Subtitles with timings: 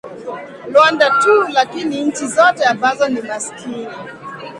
[0.69, 3.87] rwanda tu lakini nchi zote ambazo ni maskini